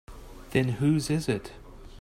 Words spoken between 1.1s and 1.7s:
is it?